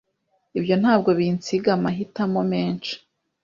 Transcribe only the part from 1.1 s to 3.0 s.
binsiga amahitamo menshi.